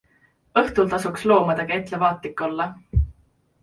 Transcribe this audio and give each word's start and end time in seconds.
Õhtul 0.61 0.89
tasuks 0.95 1.27
loomadega 1.33 1.79
ettevaatlik 1.83 2.47
olla. 2.51 2.71